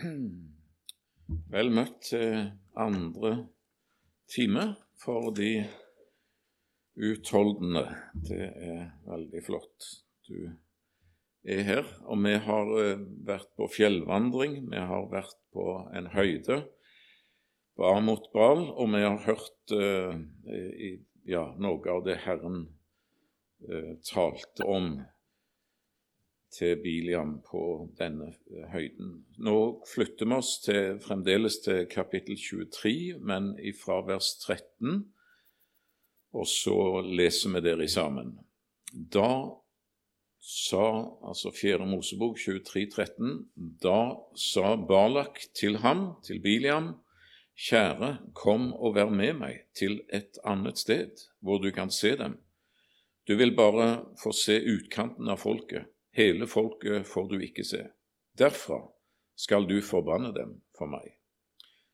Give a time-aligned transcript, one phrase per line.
[1.52, 3.32] Vel møtt til andre
[4.30, 5.64] time for de
[7.00, 7.84] utholdende.
[8.28, 9.88] Det er veldig flott
[10.28, 10.50] du
[11.44, 11.92] er her.
[12.08, 16.62] Og vi har eh, vært på fjellvandring, vi har vært på en høyde,
[17.80, 20.12] bar mot Bal, og vi har hørt uh,
[20.52, 20.90] i,
[21.24, 22.66] ja, noe av det Herren
[23.64, 24.98] uh, talte om
[26.50, 27.62] til Biliam på
[27.98, 29.14] denne eh, høyden.
[29.42, 29.56] Nå
[29.88, 35.04] flytter vi oss til, fremdeles til kapittel 23, men fra vers 13,
[36.34, 38.34] og så leser vi dere sammen.
[38.90, 39.30] Da
[40.40, 40.86] sa,
[41.26, 41.86] altså 4.
[41.86, 43.38] Mosebok 23, 13,
[43.82, 44.00] da
[44.38, 46.94] sa Balak til ham, til Biliam,
[47.60, 52.38] Kjære, kom og vær med meg til et annet sted, hvor du kan se dem.
[53.28, 57.84] Du vil bare få se utkanten av folket Hele folket får du ikke se.
[58.38, 58.80] Derfra
[59.38, 61.16] skal du forbanne dem for meg.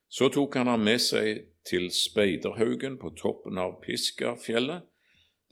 [0.08, 4.86] Så tok han ham med seg til Speiderhaugen på toppen av Piskafjellet.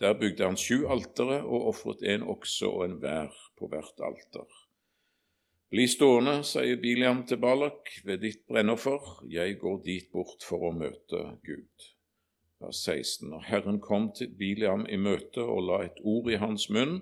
[0.01, 4.47] Der bygde han sju altere og ofret en okse og en vær på hvert alter.
[5.75, 9.01] Bli stående, sier Biliam til Balak, ved ditt brennoffer,
[9.31, 11.87] jeg går dit bort for å møte Gud.
[12.63, 13.33] Vers 16.
[13.35, 17.01] Og Herren kom til Biliam i møte og la et ord i hans munn,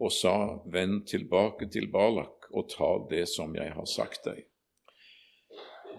[0.00, 0.34] og sa,
[0.72, 4.46] Vend tilbake til Balak og ta det som jeg har sagt deg.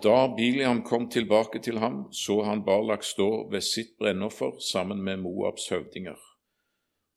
[0.01, 5.21] Da Biliam kom tilbake til ham, så han Balak stå ved sitt brennoffer sammen med
[5.21, 6.17] Moabs høvdinger.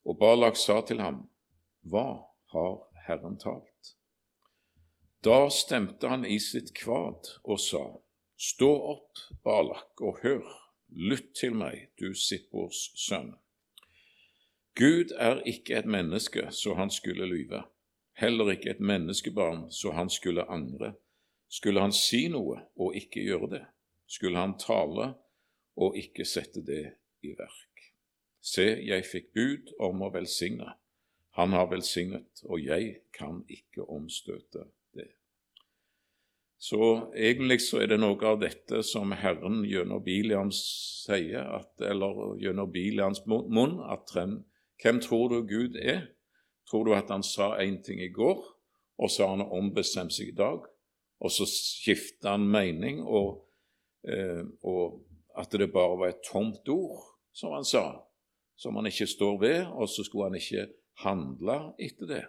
[0.05, 1.23] Og Balak sa til ham,
[1.81, 2.21] Hva
[2.53, 2.75] har
[3.07, 3.95] Herren talt?
[5.25, 7.85] Da stemte han i sitt kvad og sa,
[8.37, 10.45] Stå opp, Balak, og hør,
[10.91, 13.31] lytt til meg, du Sippors sønn.
[14.75, 17.61] Gud er ikke et menneske så han skulle lyve,
[18.19, 20.93] heller ikke et menneskebarn så han skulle angre.
[21.47, 23.61] Skulle han si noe og ikke gjøre det?
[24.07, 25.13] Skulle han tale
[25.79, 26.83] og ikke sette det
[27.23, 27.85] i verk?
[28.43, 30.75] Se, jeg fikk bud om å velsigne.
[31.39, 35.07] Han har velsignet, og jeg kan ikke omstøte det.
[36.59, 40.61] Så egentlig så er det noe av dette som Herren gjennom Biliams
[41.07, 44.15] sier, at, eller gjennom Biliams munn, at
[44.85, 46.01] hvem tror du Gud er?
[46.69, 48.43] Tror du at han sa én ting i går,
[49.01, 50.61] og så har han ombestemt seg i dag,
[51.19, 53.47] og så skifter han mening, og,
[54.05, 55.01] eh, og
[55.37, 57.01] at det bare var et tomt ord,
[57.33, 57.85] som han sa,
[58.55, 60.67] som han ikke står ved, og så skulle han ikke
[61.01, 62.23] handle etter det.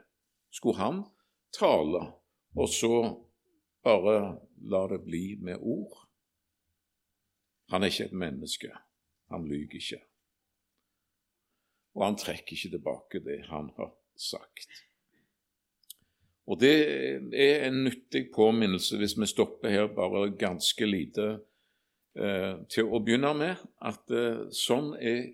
[0.50, 1.04] Skulle han
[1.52, 2.06] tale,
[2.56, 3.20] og så
[3.84, 6.08] bare la det bli med ord?
[7.68, 8.72] Han er ikke et menneske.
[9.28, 10.00] Han lyver ikke
[11.96, 14.82] og han trekker ikke tilbake det han har sagt.
[16.46, 16.74] Og Det
[17.32, 21.40] er en nyttig påminnelse, hvis vi stopper her bare ganske lite
[22.14, 25.32] eh, til å begynne med, at eh, sånn, er,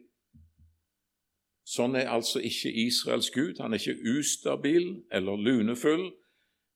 [1.69, 3.61] sånn er altså ikke Israels Gud.
[3.61, 6.15] Han er ikke ustabil eller lunefull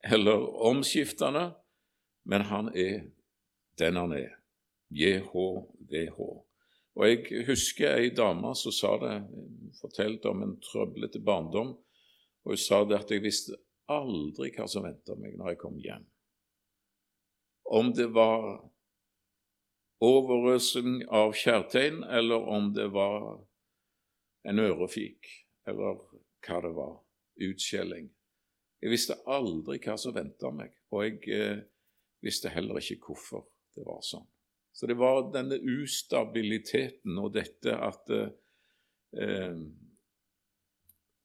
[0.04, 1.54] eller omskiftende,
[2.28, 3.06] men han er
[3.78, 4.34] den han er.
[4.90, 6.45] JHVH.
[6.96, 9.16] Og Jeg husker ei dame som sa det,
[9.82, 11.74] fortalte om en trøblete barndom.
[12.44, 13.58] og Hun sa det at jeg visste
[13.92, 16.06] aldri hva som venta meg når jeg kom hjem.
[17.66, 18.64] Om det var
[20.00, 23.42] overøsing av kjærtegn, eller om det var
[24.46, 25.26] en ørefik,
[25.68, 25.98] eller
[26.46, 26.94] hva det var,
[27.36, 28.08] utskjelling.
[28.80, 31.64] Jeg visste aldri hva som venta meg, og jeg eh,
[32.24, 34.26] visste heller ikke hvorfor det var sånn.
[34.76, 39.60] Så det var denne ustabiliteten og dette at eh,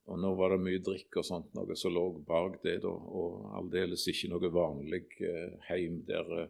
[0.07, 3.51] Og nå var det mye drikk og sånt noe som lå bak det, da, og
[3.59, 6.49] aldeles ikke noe vanlig eh, heim der eh,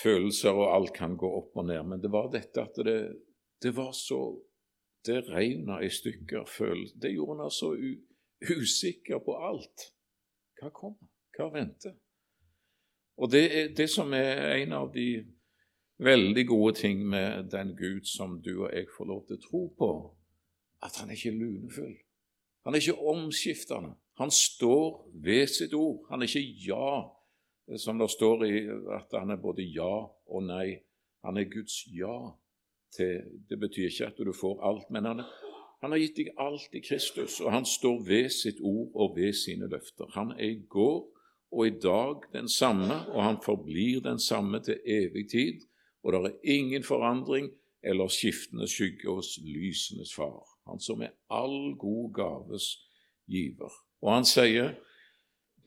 [0.00, 1.84] følelser og alt kan gå opp og ned.
[1.90, 2.98] Men det var dette at det,
[3.60, 4.24] det var så
[5.04, 6.46] Det regna i stykker.
[6.48, 7.74] følelser Det gjorde henne så
[8.40, 9.90] usikker på alt.
[10.56, 11.10] Hva kommer?
[11.36, 11.92] Hva venter?
[13.20, 15.26] Og det det som er en av de
[15.98, 19.62] veldig gode ting med den Gud som du og jeg får lov til å tro
[19.78, 19.90] på,
[20.84, 21.94] at han er ikke lunefull.
[22.64, 23.94] Han er ikke omskiftende.
[24.20, 26.04] Han står ved sitt ord.
[26.10, 26.90] Han er ikke ja,
[27.80, 28.54] som det står i
[28.96, 30.78] at han er både ja og nei.
[31.24, 32.34] Han er Guds ja
[32.94, 35.22] til Det betyr ikke at du får alt, men han,
[35.82, 39.32] han har gitt deg alt i Kristus, og han står ved sitt ord og ved
[39.34, 40.06] sine løfter.
[40.14, 41.00] Han er i går
[41.50, 45.66] og i dag den samme, og han forblir den samme til evig tid
[46.04, 47.50] og det er ingen forandring
[47.82, 52.68] eller skiftende skygge hos lysenes far, han som er all god gaves
[53.28, 53.72] giver.
[54.04, 54.74] Og han sier,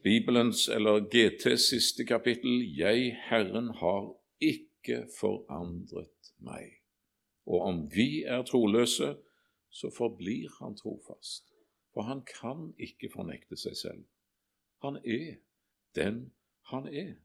[0.04, 6.78] Bibelens, eller GTs siste kapittel, Jeg, Herren, har ikke forandret meg.
[7.46, 9.16] Og om vi er troløse,
[9.70, 11.50] så forblir han trofast,
[11.94, 14.04] for han kan ikke fornekte seg selv.
[14.86, 15.42] Han er
[15.96, 16.32] den
[16.72, 17.16] han er.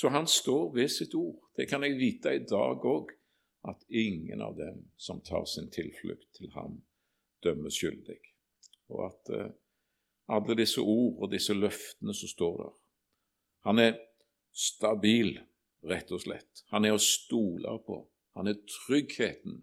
[0.00, 1.36] Så han står ved sitt ord.
[1.56, 3.10] Det kan jeg vite i dag òg,
[3.68, 6.78] at ingen av dem som tar sin tilflukt til ham,
[7.44, 8.16] dømmes skyldig.
[8.88, 9.50] Og at eh,
[10.32, 12.78] alle disse ord og disse løftene som står der
[13.68, 13.98] Han er
[14.56, 15.34] stabil,
[15.84, 16.64] rett og slett.
[16.72, 17.98] Han er å stole på.
[18.40, 19.60] Han er tryggheten,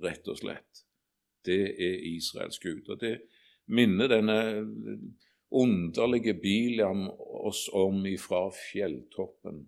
[0.00, 0.86] rett og slett.
[1.44, 2.88] Det er Israels Gud.
[2.88, 3.18] Og det
[3.68, 4.40] minner denne
[5.52, 7.04] underlige Biliam
[7.44, 9.66] oss om ifra fjelltoppen,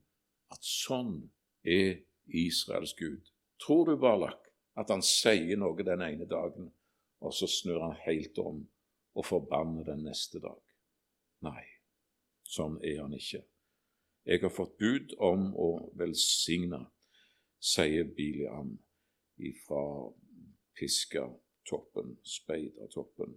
[0.52, 1.18] at sånn
[1.66, 3.32] er Israels Gud.
[3.62, 6.70] Tror du, Balak, at han sier noe den ene dagen,
[7.24, 8.64] og så snur han helt om
[9.16, 10.60] og forbanner den neste dag?
[11.46, 11.64] Nei,
[12.44, 13.42] sånn er han ikke.
[14.26, 16.82] Jeg har fått bud om å velsigne,
[17.62, 18.74] sier Biliam
[19.38, 19.82] ifra
[20.76, 23.36] Piskatoppen, Speidertoppen.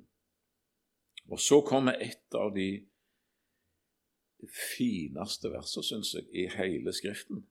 [1.29, 2.88] Og så kommer et av de
[4.47, 7.43] fineste versene, syns jeg, i hele Skriften.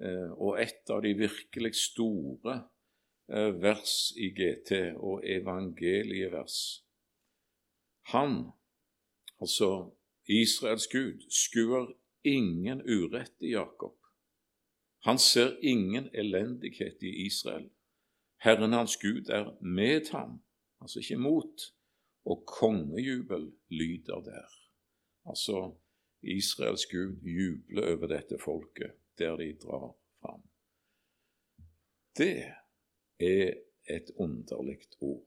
[0.00, 2.56] Eh, og et av de virkelig store
[3.28, 6.58] eh, vers i GT og evangelievers.
[8.12, 8.50] Han,
[9.40, 9.92] altså
[10.28, 11.92] Israels Gud, skuer
[12.24, 13.96] ingen urett i Jakob.
[15.06, 17.70] Han ser ingen elendighet i Israel.
[18.42, 20.40] Herren hans Gud er med ham,
[20.80, 21.70] altså ikke mot
[22.26, 24.65] og kongejubel lyder der.
[25.26, 25.74] Altså
[26.22, 30.42] Israels Gud jubler over dette folket der de drar fram.
[32.16, 32.44] Det
[33.20, 33.54] er
[33.90, 35.24] et underlig ord.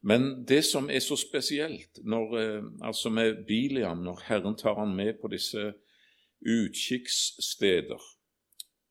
[0.00, 4.96] Men det som er så spesielt når, eh, altså med Biliam, når Herren tar han
[4.96, 5.72] med på disse
[6.46, 8.18] utkikkssteder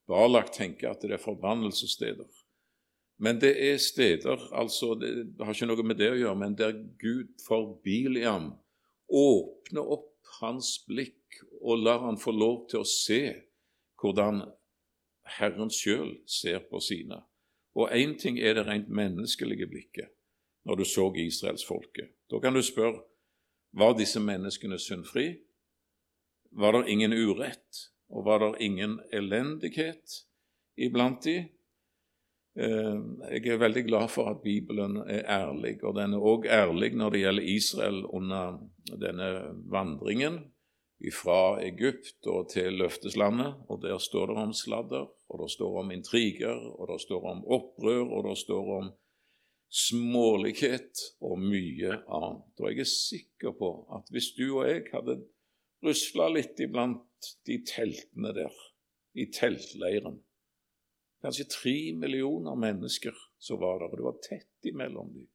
[0.07, 2.27] Balak tenker at det er forbannelsessteder.
[3.19, 6.77] Men det er steder altså Det har ikke noe med det å gjøre, men der
[7.01, 8.53] Gud for Biliam
[9.09, 13.21] åpner opp hans blikk og lar han få lov til å se
[14.01, 14.43] hvordan
[15.37, 17.19] Herren sjøl ser på sine.
[17.77, 20.13] Og én ting er det rent menneskelige blikket
[20.67, 22.09] når du så israelsfolket.
[22.31, 23.03] Da kan du spørre
[23.77, 25.27] var disse menneskene syndfri?
[26.51, 27.91] Var det ingen urett?
[28.09, 30.23] Og var det ingen elendighet
[30.77, 31.49] iblant dem?
[32.57, 32.99] Eh,
[33.37, 37.13] jeg er veldig glad for at Bibelen er ærlig, og den er òg ærlig når
[37.13, 38.57] det gjelder Israel under
[38.97, 39.27] denne
[39.69, 40.39] vandringen
[41.13, 43.53] fra Egypt og til løfteslandet.
[43.69, 47.45] og Der står det om sladder, og det står om intriger, og det står om
[47.45, 48.91] opprør, og det står om
[49.69, 52.53] smålighet og mye annet.
[52.59, 55.19] Og jeg er sikker på at hvis du og jeg hadde
[55.85, 58.53] rusla litt iblant de teltene der,
[59.13, 60.21] i teltleiren,
[61.23, 65.27] kanskje tre millioner mennesker som var der, og det var tett imellom dem.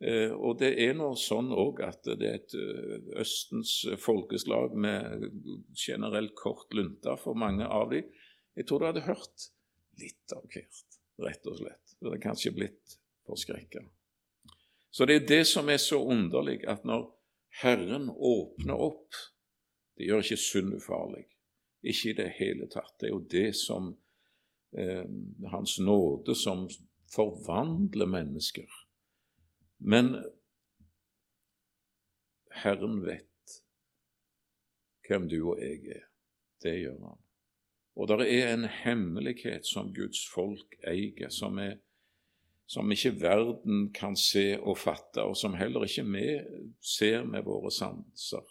[0.00, 5.26] Eh, og det er nå sånn òg at det er et eh, Østens folkeslag med
[5.76, 8.08] generelt kort lunte for mange av dem.
[8.56, 9.50] Jeg tror du hadde hørt
[10.00, 11.96] litt av hvert, rett og slett.
[11.98, 12.96] Du hadde kanskje blitt
[13.28, 13.84] forskrekka.
[14.90, 17.10] Så det er det som er så underlig, at når
[17.60, 19.18] Herren åpner opp
[19.98, 21.26] Det gjør ikke synd ufarlig.
[21.84, 22.94] Ikke i det hele tatt.
[22.96, 23.90] Det er jo det som
[25.50, 26.68] Hans nåde som
[27.10, 28.68] forvandler mennesker.
[29.78, 30.12] Men
[32.50, 33.56] Herren vet
[35.08, 36.06] hvem du og jeg er.
[36.62, 37.20] Det gjør han.
[37.98, 41.80] Og det er en hemmelighet som Guds folk eier, som, er,
[42.70, 46.26] som ikke verden kan se og fatte, og som heller ikke vi
[46.84, 48.46] ser med våre sanser.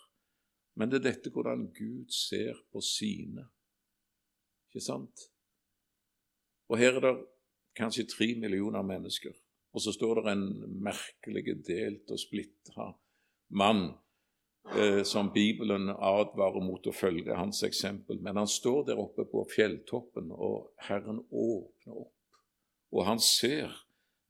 [0.76, 3.48] Men det er dette hvordan Gud ser på sine.
[4.70, 5.30] Ikke sant?
[6.70, 7.16] Og her er det
[7.78, 9.34] kanskje tre millioner mennesker.
[9.74, 10.46] Og så står det en
[10.84, 12.92] merkelig delt og splitta
[13.50, 13.92] mann
[14.76, 18.22] eh, som Bibelen advarer mot å følge hans eksempel.
[18.22, 22.16] Men han står der oppe på fjelltoppen, og Herren åpner opp.
[22.90, 23.70] Og han ser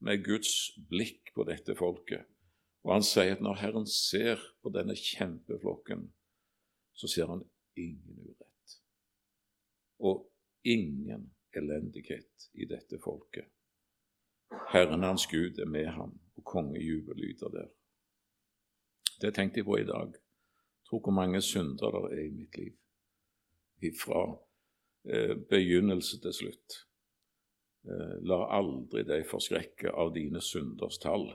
[0.04, 2.28] med Guds blikk på dette folket.
[2.84, 6.08] Og han sier at når Herren ser på denne kjempeflokken,
[6.96, 7.44] så ser han
[7.80, 8.80] ingen urett.
[10.04, 10.26] Og
[10.68, 13.48] ingen elendighet i dette folket.
[14.70, 17.70] Herren hans Gud er med ham, og kongejubel lyder der.
[19.22, 20.14] Det tenkte jeg på i dag.
[20.90, 22.76] Tro hvor mange synder det er i mitt liv.
[24.02, 24.22] Fra
[25.06, 26.80] eh, begynnelse til slutt.
[27.88, 31.30] Eh, la aldri deg forskrekke av dine synders tall.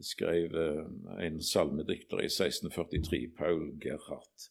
[0.00, 0.84] skrev eh,
[1.26, 4.50] en salmedikter i 1643, Paul Gerhardt.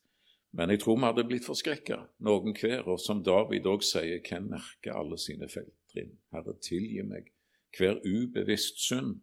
[0.56, 4.48] Men jeg tror vi hadde blitt forskrekka, noen hver, og som David òg sier, hvem
[4.54, 6.14] merker alle sine feiltrinn?
[6.32, 7.28] Herre, tilgi meg
[7.76, 9.18] hver ubevisst synd.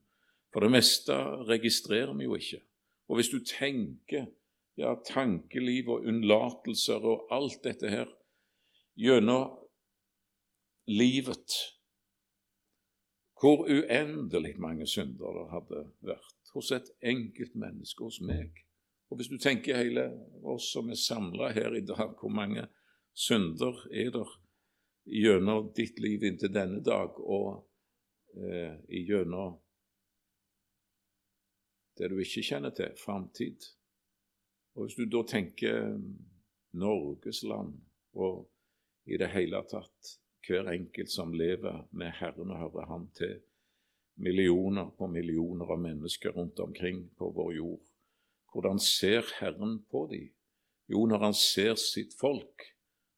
[0.52, 1.16] For det meste
[1.48, 2.60] registrerer vi jo ikke.
[3.08, 4.26] Og hvis du tenker
[4.76, 8.12] ja, tankeliv og unnlatelser og alt dette her
[8.96, 9.56] gjennom
[10.88, 11.56] livet
[13.40, 18.60] Hvor uendelig mange synder det hadde vært hos et enkelt menneske, hos meg.
[19.12, 20.06] Og hvis du tenker hele
[20.48, 22.62] oss som er samla her i dag, hvor mange
[23.12, 24.30] synder er der
[25.04, 27.66] gjennom ditt liv inntil denne dag og
[28.32, 29.58] eh, gjennom
[32.00, 33.68] det du ikke kjenner til, framtid.
[34.80, 35.92] Og Hvis du da tenker
[36.72, 37.76] Norges land
[38.16, 38.46] og
[39.04, 40.16] i det hele tatt
[40.48, 43.42] hver enkelt som lever med Herren og hører Han til,
[44.24, 47.91] millioner på millioner av mennesker rundt omkring på vår jord,
[48.52, 50.30] hvordan ser Herren på dem?
[50.88, 52.62] Jo, når han ser sitt folk,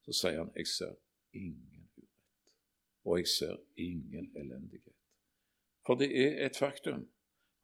[0.05, 0.95] så sier han 'Jeg ser
[1.33, 2.09] ingen urett,
[3.05, 5.01] og jeg ser ingen elendighet'.
[5.87, 7.09] For det er et faktum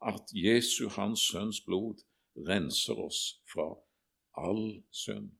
[0.01, 2.03] at Jesu, Hans Sønns blod,
[2.35, 3.77] renser oss fra
[4.37, 5.31] all synd.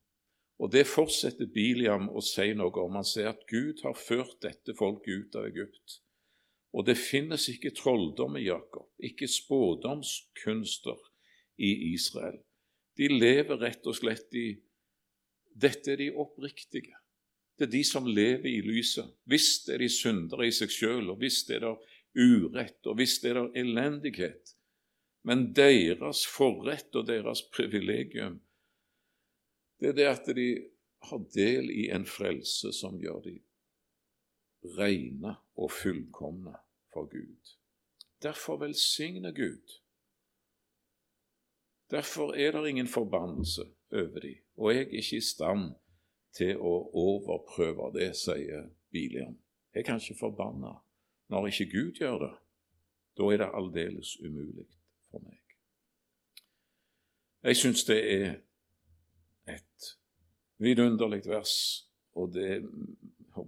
[0.59, 2.95] Og Det fortsetter Biliam å si noe om.
[2.95, 6.01] Han sier at Gud har ført dette folket ut av Egypt.
[6.73, 11.10] Og det finnes ikke trolldom i Jakob, ikke spådomskunster
[11.61, 12.39] i Israel.
[12.97, 14.49] De lever rett og slett i
[15.51, 16.95] Dette er de oppriktige.
[17.59, 19.09] Det er de som lever i lyset.
[19.29, 21.73] Visst er de syndere i seg sjøl, og visst er det
[22.17, 24.55] urett, og visst er det elendighet.
[25.27, 28.39] Men deres forrett og deres privilegium,
[29.81, 30.47] det er det at de
[31.09, 33.37] har del i en frelse som gjør de
[34.77, 36.53] rene og fullkomne
[36.93, 37.55] for Gud.
[38.21, 39.80] Derfor velsigner Gud.
[41.91, 45.73] Derfor er det ingen forbannelse over dem, og jeg er ikke i stand
[46.37, 49.35] til å overprøve det, sier Biliam.
[49.75, 50.77] Jeg kan ikke forbanne
[51.31, 52.31] når ikke Gud gjør det,
[53.17, 54.67] da er det aldeles umulig
[55.11, 55.39] for meg.
[57.43, 58.33] Jeg syns det er
[59.49, 59.91] et
[60.61, 61.53] vidunderlig vers,
[62.13, 62.61] og det,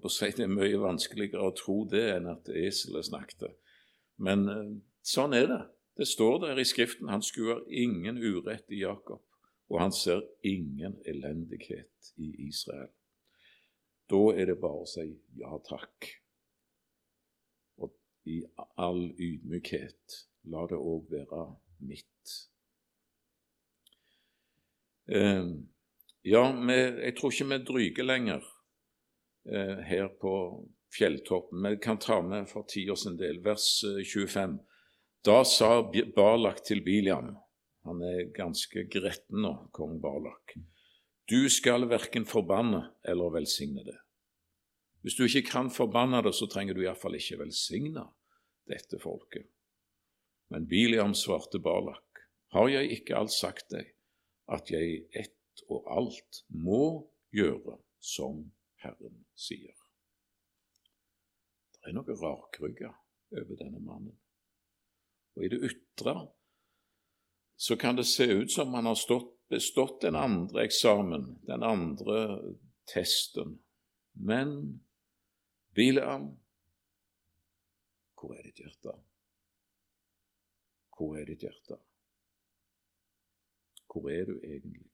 [0.10, 3.52] si, det er mye vanskeligere å tro det enn at eselet snakket.
[4.24, 4.72] Men eh,
[5.06, 5.62] sånn er det.
[5.98, 9.22] Det står der i Skriften han skuer ingen urett i Jakob,
[9.70, 12.90] og han ser ingen elendighet i Israel.
[14.10, 15.06] Da er det bare å si
[15.40, 16.10] ja takk
[17.82, 17.94] Og
[18.30, 18.42] i
[18.78, 20.18] all ydmykhet.
[20.52, 21.46] La det òg være
[21.88, 22.34] mitt.
[25.08, 25.46] Eh,
[26.24, 28.44] ja, jeg tror ikke vi dryger lenger
[29.48, 30.34] eh, her på
[30.98, 31.64] fjelltoppen.
[31.64, 34.60] Vi kan ta med for tida sin del vers 25.
[35.24, 35.78] Da sa
[36.16, 37.30] Barlak til Biliam
[37.88, 40.58] Han er ganske gretten nå, kong Barlak,
[41.32, 43.96] Du skal verken forbanne eller velsigne det.
[45.00, 48.04] Hvis du ikke kan forbanne det, så trenger du iallfall ikke velsigne
[48.68, 49.48] dette folket.
[50.52, 53.94] Men Biliam svarte Barlak, har jeg ikke alt sagt deg,
[54.52, 58.44] at jeg ett og alt må gjøre som
[58.84, 59.72] Herren sier?
[61.72, 62.92] Det er noe rakrygga
[63.40, 64.20] over denne mannen.
[65.36, 66.16] Og i det ytre
[67.64, 72.18] så kan det se ut som han har stått, bestått den andre eksamen, den andre
[72.90, 73.60] testen.
[74.14, 74.82] Men
[75.74, 76.34] Bileam,
[78.18, 78.96] hvor er ditt hjerte?
[80.98, 81.78] Hvor er ditt hjerte?
[83.88, 84.90] Hvor er du egentlig?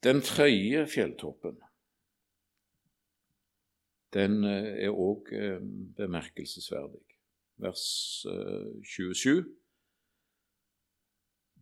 [0.00, 1.58] Den tredje fjelltoppen
[4.14, 5.60] den eh, er òg eh,
[5.96, 7.09] bemerkelsesverdig.
[7.60, 7.84] Vers
[8.82, 9.38] 27.
[9.38, 9.44] Eh,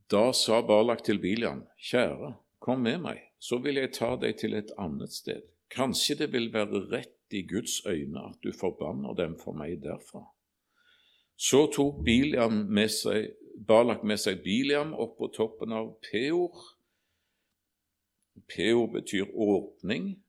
[0.09, 2.33] da sa Balak til Bilian, kjære,
[2.65, 6.49] kom med meg, så vil jeg ta deg til et annet sted Kanskje det vil
[6.53, 10.23] være rett i Guds øyne at du forbanner dem for meg derfra.
[11.37, 13.35] Så tok Biliam med seg,
[13.69, 16.57] Balak med seg Biliam opp på toppen av Peor.
[18.49, 20.25] Peor betyr åpning,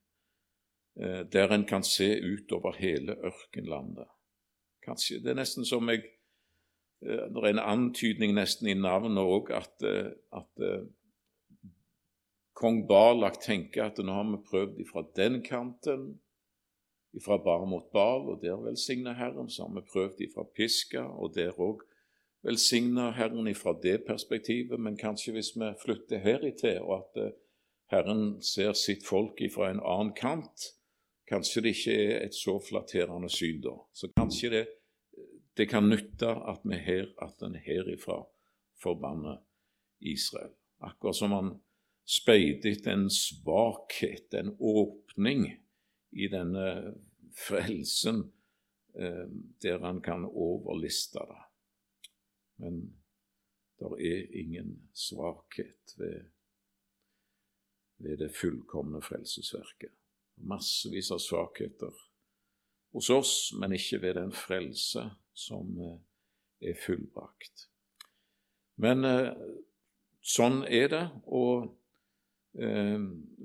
[1.00, 4.12] eh, der en kan se utover hele ørkenlandet.
[4.90, 6.04] Kanskje Det er nesten som jeg
[7.06, 10.70] eh, Det er en antydning nesten i navnet òg at, eh, at
[12.60, 16.20] kong Balak tenker at nå har vi prøvd ifra den kanten,
[17.16, 19.50] ifra bar mot bal, og der velsigner Herren.
[19.50, 21.86] Så har vi prøvd ifra piska, og der òg
[22.44, 24.80] velsigner Herren ifra det perspektivet.
[24.80, 27.32] Men kanskje hvis vi flytter heritil, og at eh,
[27.92, 30.68] Herren ser sitt folk ifra en annen kant,
[31.30, 33.78] kanskje det ikke er et så flatterende syn da.
[33.94, 34.66] Så kanskje det,
[35.60, 38.22] det kan nytte at vi her, at en herifra
[38.80, 39.42] forbanner
[40.00, 40.54] Israel.
[40.80, 41.50] Akkurat som han
[42.08, 45.44] speidet en svakhet, en åpning
[46.16, 46.96] i denne
[47.36, 48.24] frelsen,
[48.96, 49.28] eh,
[49.62, 51.44] der han kan overliste det.
[52.64, 52.82] Men
[53.80, 56.32] det er ingen svakhet ved,
[57.98, 59.92] ved det fullkomne frelsesverket.
[60.36, 62.06] Massevis av svakheter
[62.96, 65.98] hos oss, men ikke ved den frelse som eh,
[66.72, 67.68] er fullbrakt.
[68.80, 69.32] Men eh,
[70.22, 71.72] sånn er det, og
[72.60, 73.00] eh,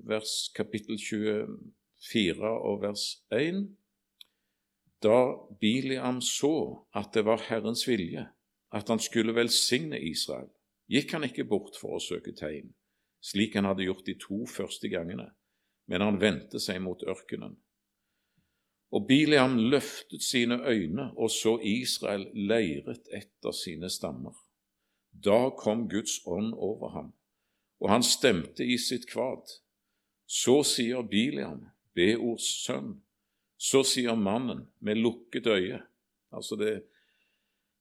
[0.07, 3.67] vers kapittel 24 og vers 1
[5.05, 5.19] Da
[5.61, 6.55] Biliam så
[6.97, 8.29] at det var Herrens vilje
[8.75, 10.49] at han skulle velsigne Israel,
[10.91, 12.73] gikk han ikke bort for å søke tegn,
[13.23, 15.29] slik han hadde gjort de to første gangene,
[15.87, 17.55] men han vendte seg mot ørkenen.
[18.95, 24.37] Og Biliam løftet sine øyne og så Israel leiret etter sine stammer.
[25.25, 27.13] Da kom Guds ånd over ham,
[27.81, 29.51] og han stemte i sitt kvad.
[30.27, 33.01] Så sier Biliam, Beors sønn,
[33.59, 35.81] så sier mannen med lukket øye.
[36.35, 36.75] Altså det,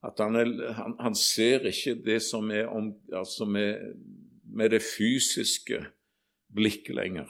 [0.03, 3.96] at han, er, han, han, ser ikke det som er om, altså med,
[4.43, 5.79] med det fysiske
[6.53, 7.29] blikket lenger.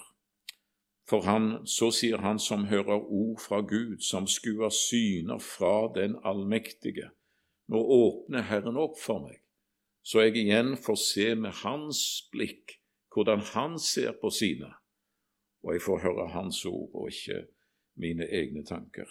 [1.10, 6.16] For han, så sier han som hører ord fra Gud, som skuer syner fra den
[6.24, 7.12] allmektige.
[7.68, 9.44] Nå åpner Herren opp for meg
[10.04, 12.00] så jeg igjen får se med hans
[12.32, 12.78] blikk
[13.14, 14.72] hvordan han ser på sine,
[15.64, 17.46] og jeg får høre hans ord og ikke
[18.02, 19.08] mine egne tanker.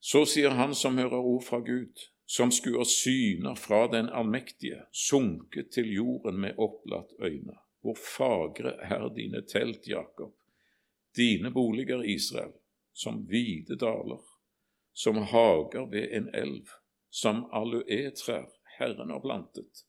[0.00, 5.70] Så sier han som hører ord fra Gud, som skuer syner fra den allmektige, sunket
[5.74, 7.58] til jorden med opplatt øyne.
[7.80, 10.34] Hvor fagre er dine telt, Jakob,
[11.16, 12.52] dine boliger, Israel,
[12.92, 14.22] som hvite daler,
[14.92, 16.66] som hager ved en elv,
[17.10, 19.84] som aluetrær, Herren har plantet,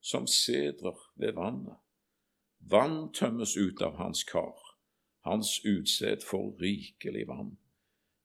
[0.00, 1.78] som sedrer ved vannet.
[2.58, 4.58] Vann tømmes ut av hans kar,
[5.26, 7.56] hans utsted får rikelig vann.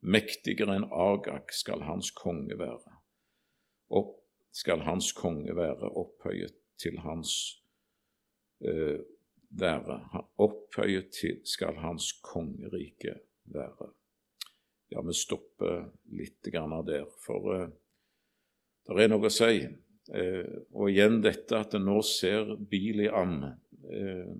[0.01, 2.97] Mektigere enn Agak skal hans konge være,
[3.89, 4.17] og
[4.51, 7.62] skal hans konge være opphøyet til hans
[8.63, 9.97] være.
[10.41, 13.89] Opphøyet skal hans kongerike være.
[14.93, 17.69] Ja, vi stopper litt der, for uh,
[18.87, 19.63] det er noe å si.
[20.11, 24.33] Eh, og igjen dette at en nå ser Biliam eh,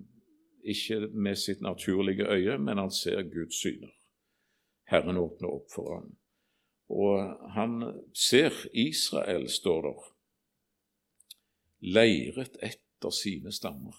[0.74, 3.94] ikke med sitt naturlige øye, men han ser Guds syner.
[4.92, 6.10] Herren åpner opp for ham.
[6.92, 7.80] Og han
[8.12, 10.10] ser Israel, står der,
[11.96, 13.96] leiret etter sine stammer.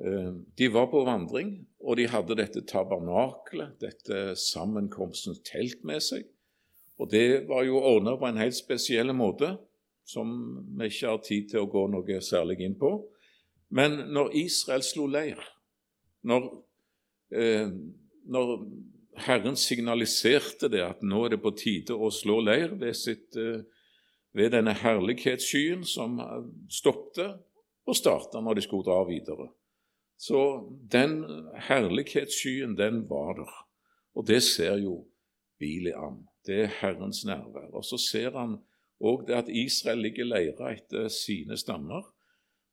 [0.00, 6.26] Eh, de var på vandring, og de hadde dette tabernaklet, dette sammenkomstens telt, med seg.
[6.98, 9.54] Og det var jo ordna på en helt spesiell måte
[10.06, 10.30] som
[10.78, 12.96] vi ikke har tid til å gå noe særlig inn på.
[13.74, 15.40] Men når Israel slo leir,
[16.26, 16.50] når,
[17.34, 17.70] eh,
[18.26, 18.52] når
[19.24, 23.62] Herren signaliserte det at nå er det på tide å slå leir ved, sitt, eh,
[24.34, 26.18] ved denne herlighetsskyen som
[26.68, 27.38] stoppet
[27.86, 29.52] og starta når de skulle dra videre.
[30.18, 31.24] Så den
[31.68, 33.52] herlighetsskyen, den var der.
[34.14, 35.06] Og det ser jo
[35.58, 36.26] Biliam.
[36.46, 37.70] Det er Herrens nærvær.
[37.72, 38.58] Og så ser han
[39.04, 42.02] òg at Israel ligger leira etter sine stammer.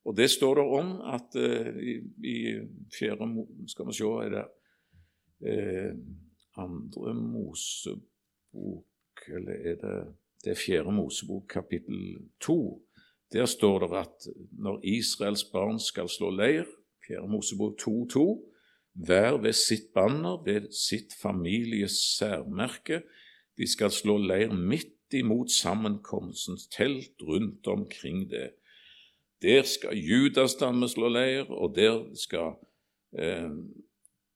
[0.06, 2.38] Og det står det om at uh, i, i
[2.98, 4.46] fjerde Skal vi se er det
[5.46, 5.94] eh,
[6.58, 8.86] andre Mosebok
[9.28, 9.98] Eller er det
[10.44, 12.82] det er fjerde Mosebok, kapittel to.
[13.34, 16.66] Der står det at når Israels barn skal slå leir,
[17.12, 18.24] fjerde Mosebok 2.2,
[19.06, 23.02] hver ved sitt banner, ved sitt families særmerke,
[23.58, 28.52] de skal slå leir midt imot sammenkomstens telt rundt omkring det.
[29.42, 32.54] Der skal Judas stamme slå leir, og der skal
[33.18, 33.52] eh,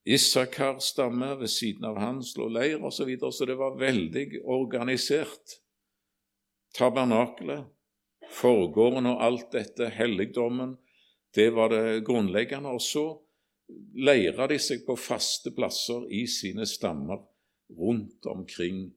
[0.06, 2.98] Isakar stamme ved siden av han slå leir, osv.
[2.98, 3.32] Så, videre.
[3.32, 5.60] så det var veldig organisert.
[6.76, 7.66] Tabernakelet,
[8.32, 10.76] forgården og alt dette, helligdommen,
[11.36, 12.72] det var det grunnleggende.
[12.72, 13.06] Og så
[13.98, 17.24] leira de seg på faste plasser i sine stammer
[17.76, 18.88] rundt omkring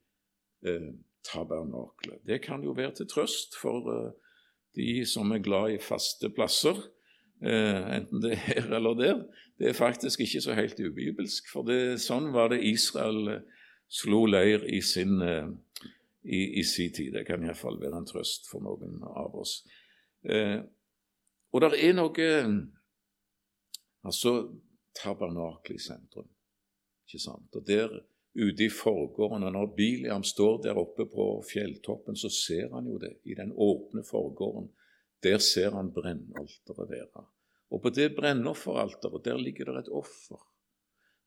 [0.66, 0.90] eh,
[1.24, 2.20] tabernaklet.
[2.26, 4.12] Det kan jo være til trøst for eh,
[4.76, 6.76] de som er glad i faste plasser,
[7.42, 9.22] uh, enten det er her eller der.
[9.58, 14.26] Det er faktisk ikke så helt ubibelsk, for det, sånn var det Israel uh, slo
[14.28, 15.16] leir i sin,
[16.22, 17.14] i, i sin tid.
[17.16, 19.62] Det kan iallfall være en trøst for noen av oss.
[21.52, 22.32] Og det er noe
[24.06, 24.30] Altså
[24.94, 26.28] tabernakelet i sentrum,
[27.04, 27.56] ikke sant?
[27.58, 27.90] Og der
[28.38, 29.42] ute i forgården.
[29.42, 33.52] Og når Biliam står der oppe på fjelltoppen, så ser han jo det i den
[33.52, 34.70] åpne forgården.
[35.22, 37.24] Der ser han brennalteret være.
[37.70, 40.40] Og på det brennofferalteret der ligger det et offer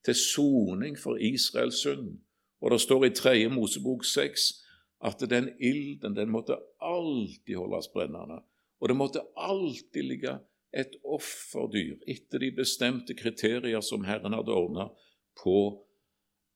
[0.06, 2.20] til soning for Israels synd.
[2.62, 3.50] Og det står i 3.
[3.50, 4.64] Mosebok 6
[5.04, 8.42] at den ilden den måtte alltid holdes brennende.
[8.82, 10.40] Og det måtte alltid ligge
[10.74, 14.88] et offerdyr etter de bestemte kriterier som Herren hadde ordna
[15.44, 15.56] på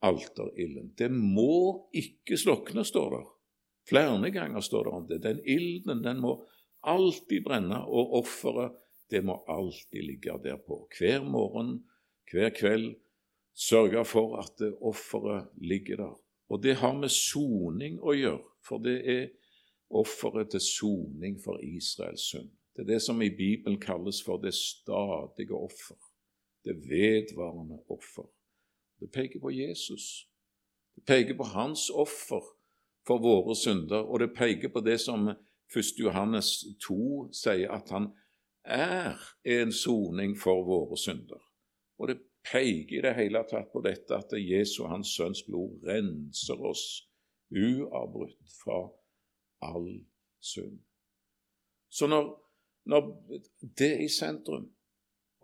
[0.05, 0.93] alterilden.
[0.97, 3.23] Det må ikke slukne, står det.
[3.89, 5.21] Flere ganger står det om det.
[5.23, 6.39] Den ilden den må
[6.85, 8.73] alltid brenne, og offeret
[9.13, 10.87] det må alltid ligge derpå.
[10.97, 11.83] Hver morgen,
[12.31, 12.95] hver kveld,
[13.53, 16.15] sørge for at offeret ligger der.
[16.49, 19.27] Og det har med soning å gjøre, for det er
[19.89, 22.49] offeret til soning for Israels synd.
[22.75, 25.99] Det er det som i Bibelen kalles for det stadige offer,
[26.65, 28.29] det vedvarende offer.
[28.99, 30.29] Det peker på Jesus.
[30.95, 32.41] Det peker på hans offer
[33.07, 35.99] for våre synder, og det peker på det som 1.
[35.99, 38.09] Johannes 2 sier, at han
[38.65, 41.41] er en soning for våre synder.
[41.97, 42.19] Og det
[42.51, 46.85] peker i det hele tatt på dette at Jesu hans sønns blod renser oss
[47.53, 48.81] uavbrutt fra
[49.63, 49.89] all
[50.43, 50.79] synd.
[51.89, 52.31] Så når,
[52.91, 53.11] når
[53.77, 54.71] det er i sentrum,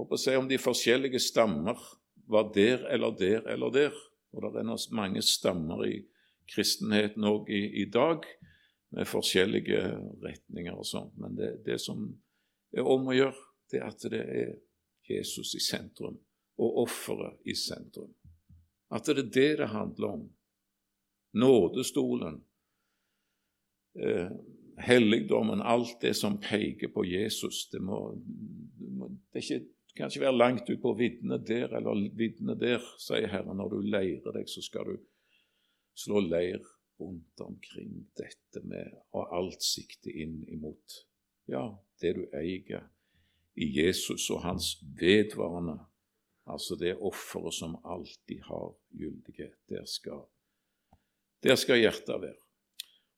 [0.01, 1.77] Håper å si om de forskjellige stammer
[2.31, 3.97] var der eller der eller der,
[4.33, 5.99] og det er mange stammer i
[6.49, 8.25] kristenheten òg i, i, dag,
[8.95, 9.83] med forskjellige
[10.23, 12.07] retninger og sånt, men det, det som
[12.73, 14.55] er om å gjøre, det er at det er
[15.05, 16.17] Jesus i sentrum
[16.57, 18.09] og offeret i sentrum.
[18.89, 20.25] At det er det det handler om.
[21.37, 22.41] Nådestolen,
[23.99, 24.31] eh,
[24.81, 27.67] helligdommen, alt det som peker på Jesus.
[27.71, 28.15] Det, må,
[29.33, 29.61] det, ikke,
[29.95, 33.59] kan ikke være langt ut på viddene der eller viddene der, sier Herren.
[33.59, 34.97] Når du leirer deg, så skal du
[35.97, 36.61] slå leir
[37.01, 41.01] rundt omkring dette med å alt sikte inn imot
[41.49, 41.63] ja,
[41.99, 42.85] det du eier
[43.57, 45.79] i Jesus og hans vedvarende
[46.49, 49.53] Altså det offeret som alltid har gyldighet.
[49.69, 50.23] Der skal,
[51.43, 52.39] der skal hjertet være.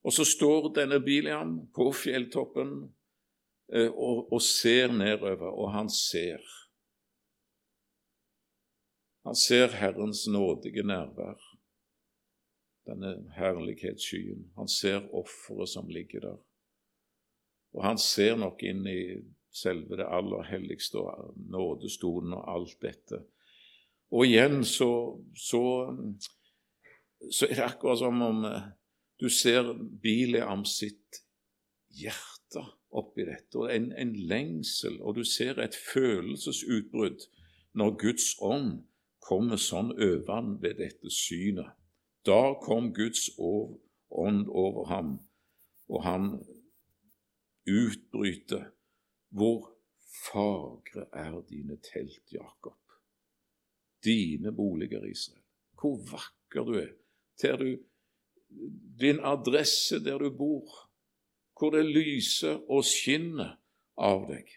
[0.04, 2.74] Og så står denne Biliam på fjelltoppen
[3.74, 6.44] eh, og, og, ser nedover, og han ser.
[9.24, 11.40] Han ser Herrens nådige nærvær,
[12.90, 14.50] denne herlighetsskyen.
[14.58, 16.42] Han ser offeret som ligger der.
[17.74, 19.00] Og han ser nok inn i
[19.54, 23.24] selve det aller helligste og nådestolen og alt dette.
[24.14, 24.92] Og igjen så,
[25.38, 25.64] så,
[27.32, 28.68] så er det akkurat som om eh,
[29.24, 29.70] du ser
[30.04, 31.22] Bileam sitt
[31.96, 37.24] hjerte oppi dette, og en, en lengsel, og du ser et følelsesutbrudd
[37.80, 38.82] når Guds ånd
[39.24, 41.72] kommer sånn over ved dette synet.
[42.28, 45.16] Da kom Guds ånd over ham,
[45.88, 46.28] og han
[47.64, 48.68] utbryter
[49.32, 49.72] hvor
[50.28, 52.78] fagre er dine telt, Jakob,
[54.04, 55.40] dine boliger, Israel.
[55.80, 56.92] Hvor vakker du er.
[57.40, 57.80] Ter du
[59.00, 60.90] din adresse der du bor,
[61.60, 63.56] hvor det lyser og skinner
[63.98, 64.48] av deg.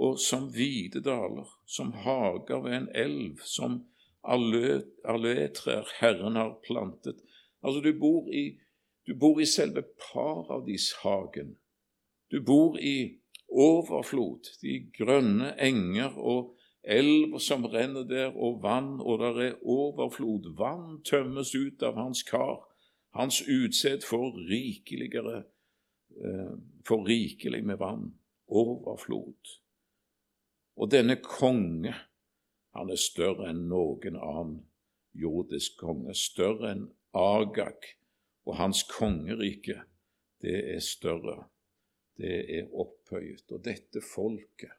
[0.00, 3.82] Og som hvite daler, som hager ved en elv, som
[4.24, 7.20] aloetrær Herren har plantet.
[7.62, 8.60] Altså, du bor i,
[9.06, 11.56] du bor i selve paradishagen.
[12.30, 19.18] Du bor i overflod, de grønne enger og elver som renner der, og vann, og
[19.18, 20.54] der er overflod.
[20.56, 22.69] Vann tømmes ut av hans kar.
[23.16, 25.42] Hans utsett får rikeligere
[26.24, 26.52] eh,
[26.86, 28.14] får rikelig med vann.
[28.46, 29.54] Overflod.
[30.76, 31.94] Og denne konge,
[32.74, 34.56] han er større enn noen annen
[35.14, 37.86] jordisk konge, større enn Agag,
[38.46, 39.80] og hans kongerike,
[40.42, 41.50] det er større
[42.20, 43.46] det er opphøyet.
[43.52, 44.72] Og dette folket,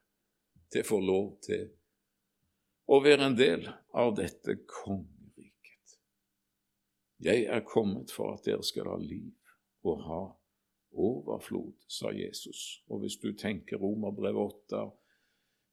[0.74, 1.68] det får lov til
[2.92, 3.66] å være en del
[3.98, 5.21] av dette kongeriket.
[7.22, 9.34] Jeg er kommet for at dere skal ha liv
[9.84, 10.22] og ha
[10.92, 12.82] overflod, sa Jesus.
[12.90, 14.82] Og hvis du tenker Romerbrevet 8,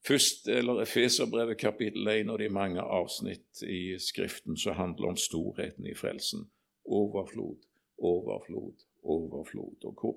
[0.06, 5.86] først, eller Efeserbrevet kapittel 1 og de mange avsnitt i Skriften som handler om storheten
[5.86, 6.50] i frelsen
[6.84, 7.58] overflod,
[7.98, 9.84] overflod, overflod.
[9.84, 10.16] Og hvor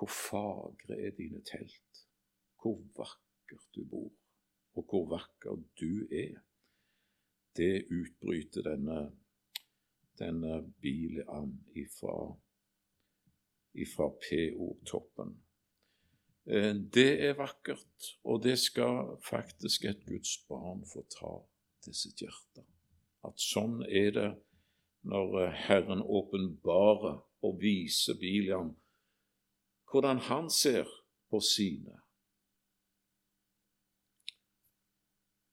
[0.00, 2.06] hvor fagre er dine telt,
[2.62, 4.12] hvor vakkert du bor,
[4.72, 6.40] og hvor vakker du er.
[7.56, 9.12] Det utbryter denne,
[10.20, 12.16] denne Bileam ifra,
[13.74, 15.38] ifra P-ordtoppen.
[16.46, 21.32] Eh, det er vakkert, og det skal faktisk et Guds barn få ta
[21.84, 22.64] til sitt hjerte.
[23.24, 24.30] At sånn er det
[25.08, 28.76] når eh, Herren åpenbarer og viser Biliam
[29.90, 30.86] hvordan han ser
[31.30, 31.96] på sine.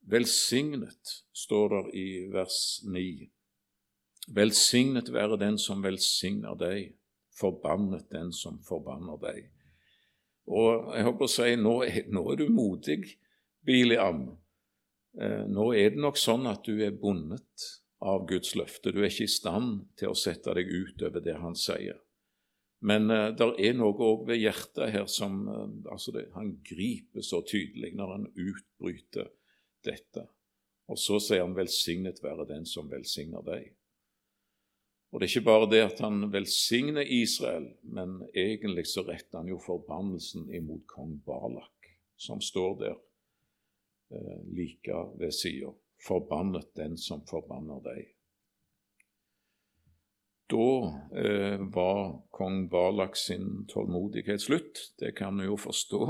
[0.08, 3.32] Velsignet, står det i vers 9.
[4.28, 6.98] Velsignet være den som velsigner deg,
[7.38, 9.46] forbannet den som forbanner deg.
[10.48, 11.78] Og jeg håper å si, nå
[12.12, 13.02] nå er du modig,
[13.68, 14.30] Biliam.
[15.20, 17.68] Eh, nå er det nok sånn at du er bundet
[18.00, 18.94] av Guds løfte.
[18.94, 22.00] Du er ikke i stand til å sette deg ut over det han sier.
[22.86, 27.26] Men eh, det er noe òg ved hjertet her som eh, altså det, Han griper
[27.26, 29.32] så tydelig når han utbryter
[29.88, 30.28] dette.
[30.88, 33.74] Og så sier han 'velsignet være den som velsigner deg'.
[35.18, 39.48] Og Det er ikke bare det at han velsigner Israel, men egentlig så retter han
[39.50, 41.88] jo forbannelsen imot kong Balak,
[42.22, 42.92] som står der
[44.14, 45.72] eh, like ved sida.
[46.06, 48.12] Forbannet den som forbanner deg.
[50.54, 50.70] Da
[51.18, 54.84] eh, var kong Balak sin tålmodighet slutt.
[55.02, 56.04] Det kan vi jo forstå.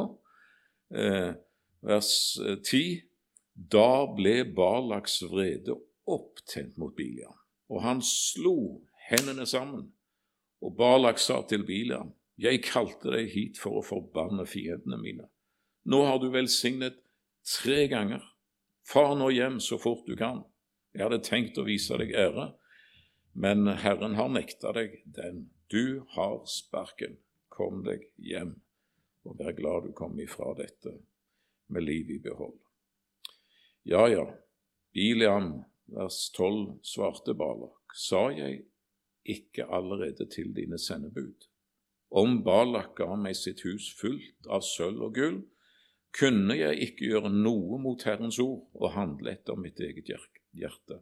[1.00, 1.32] Eh,
[1.80, 2.12] vers
[2.44, 2.84] 10.
[2.84, 3.08] Eh,
[3.56, 7.40] da ble Balaks vrede opptent mot Biliam,
[7.72, 9.92] og han slo hendene sammen.
[10.62, 15.28] Og Balak sa til Biliam, jeg kalte deg hit for å forbanne fiendene mine.
[15.88, 17.00] Nå har du velsignet
[17.48, 18.24] tre ganger.
[18.88, 20.44] Far nå hjem så fort du kan.
[20.94, 22.52] Jeg hadde tenkt å vise deg ære,
[23.38, 25.48] men Herren har nekta deg den.
[25.70, 27.18] Du har sparken.
[27.54, 28.54] Kom deg hjem,
[29.26, 30.94] og vær glad du kom ifra dette
[31.74, 32.58] med liv i behold.
[33.88, 34.28] Ja, ja,
[34.94, 38.68] Biliam, vers 12, svarte Balak, sa jeg
[39.30, 41.48] ikke allerede til dine sendebud.
[42.10, 45.42] Om Balak ga meg sitt hus fullt av sølv og gull,
[46.18, 51.02] kunne jeg ikke gjøre noe mot Herrens ord og handle etter mitt eget hjerte,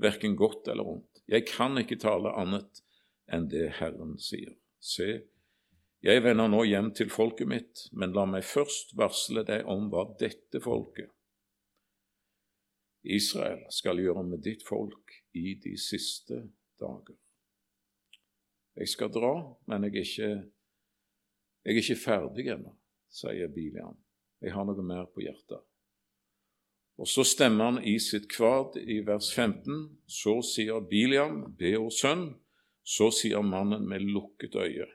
[0.00, 1.24] verken godt eller ondt.
[1.28, 2.84] Jeg kan ikke tale annet
[3.32, 4.54] enn det Herren sier.
[4.78, 5.24] Se,
[6.04, 10.06] jeg vender nå hjem til folket mitt, men la meg først varsle deg om hva
[10.20, 11.10] dette folket,
[13.04, 16.38] Israel, skal gjøre med ditt folk i de siste
[16.80, 17.18] dager.
[18.74, 19.34] Jeg skal dra,
[19.70, 20.30] men jeg er ikke,
[21.64, 22.74] jeg er ikke ferdig ennå,
[23.12, 23.96] sier Biliam.
[24.42, 25.62] Jeg har noe mer på hjertet.
[26.98, 29.98] Og så stemmer han i sitt kvad i vers 15.
[30.06, 32.28] Så sier Biliam, Beors sønn,
[32.84, 34.86] så sier mannen med lukket øye,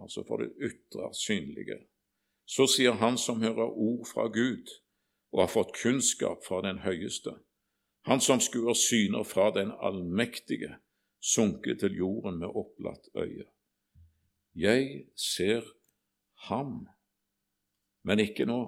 [0.00, 1.82] altså for det ytre, synlige.
[2.46, 4.70] Så sier han som hører ord fra Gud
[5.34, 7.34] og har fått kunnskap fra den høyeste,
[8.06, 10.76] han som skuer syner fra den allmektige,
[11.26, 13.48] sunket til jorden med opplatt øye.
[14.54, 15.64] Jeg ser
[16.48, 16.86] ham,
[18.02, 18.60] men ikke nå.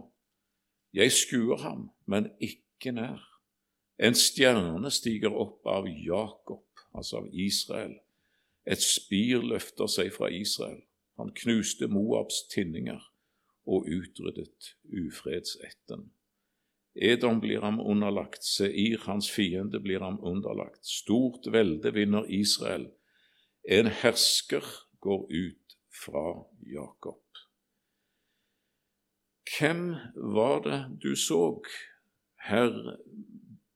[0.92, 3.22] Jeg skuer ham, men ikke nær.
[3.98, 7.96] En stjerne stiger opp av Jakob, altså av Israel.
[8.66, 10.82] Et spir løfter seg fra Israel.
[11.18, 13.00] Han knuste Moabs tinninger
[13.66, 16.10] og utryddet ufredsetten.
[16.98, 20.86] Edom blir ham underlagt, Seir, hans fiende, blir ham underlagt.
[20.86, 22.88] Stort velde vinner Israel.
[23.62, 24.64] En hersker
[25.00, 27.22] går ut fra Jakob.
[29.58, 31.62] Hvem var det du så,
[32.48, 32.96] herr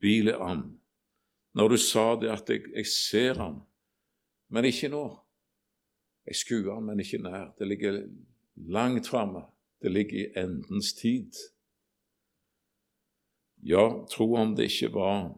[0.01, 0.81] Bileam,
[1.55, 3.63] når du sa det at jeg, jeg ser ham,
[4.53, 5.05] men ikke nå?
[6.27, 7.51] Jeg skuer ham, men ikke nær.
[7.59, 8.03] Det ligger
[8.57, 9.43] langt framme.
[9.83, 11.33] Det ligger i endens tid.
[13.63, 15.31] Ja, tro om det ikke var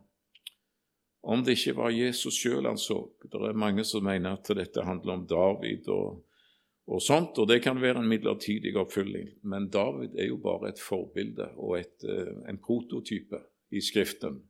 [1.24, 2.98] om det ikke var Jesus sjøl han så.
[3.22, 6.18] Det er mange som mener at dette handler om David og,
[6.84, 9.30] og sånt, og det kan være en midlertidig oppfylling.
[9.48, 13.40] Men David er jo bare et forbilde og et, eh, en prototype
[13.72, 14.42] i Skriften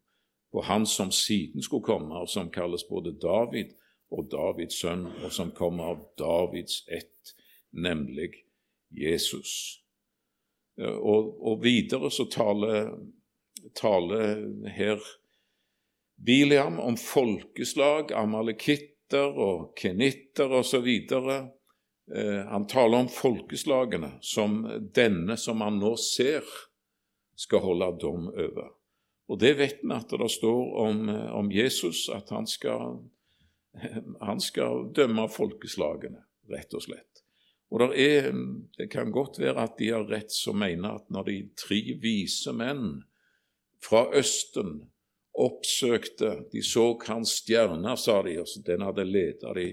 [0.50, 3.70] på han som siden skulle komme, og som kalles både David
[4.10, 7.34] og Davids sønn, og som kommer av Davids ett,
[7.70, 8.32] nemlig
[8.90, 9.80] Jesus.
[10.78, 12.90] Og, og videre så taler
[13.74, 15.00] taler her
[16.16, 20.86] Biliam om folkeslag, amalekitter og kenitter osv.
[20.88, 24.62] Eh, han taler om folkeslagene som
[24.94, 26.46] denne som han nå ser,
[27.36, 28.70] skal holde dom over.
[29.28, 31.08] Og det vet vi at det står om,
[31.40, 33.00] om Jesus, at han skal,
[34.28, 36.22] han skal dømme folkeslagene,
[36.52, 37.24] rett og slett.
[37.74, 38.28] Og er,
[38.78, 42.52] det kan godt være at de har rett som mener at når de tre vise
[42.54, 43.00] menn
[43.84, 44.80] fra Østen
[45.34, 49.68] oppsøkte De så hans stjerne, sa de, og den hadde ledet de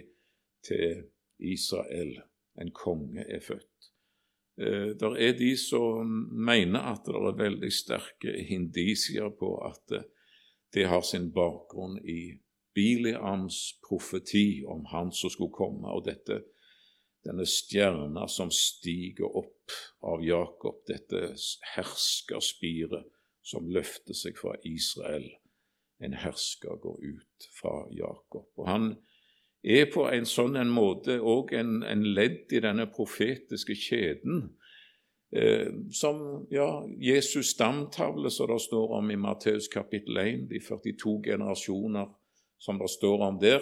[0.66, 1.04] til
[1.40, 2.18] Israel.
[2.60, 3.92] En konge er født.
[4.60, 10.02] Eh, det er de som mener at det er veldig sterke hindisier på at
[10.74, 12.42] det har sin bakgrunn i
[12.76, 16.42] Biliams profeti om han som skulle komme, og dette,
[17.26, 19.76] denne stjerna som stiger opp
[20.08, 21.34] av Jakob, dette
[21.76, 23.10] herskerspiret
[23.44, 25.28] som løfter seg fra Israel.
[26.02, 28.48] En hersker går ut fra Jakob.
[28.58, 28.96] Og Han
[29.64, 34.48] er på en sånn en måte òg en, en, ledd i denne profetiske kjeden,
[35.34, 41.20] eh, som ja, Jesus stamtavle, som det står om i Matteus kapittel 1, de 42
[41.30, 42.10] generasjoner
[42.62, 43.62] som det står om der,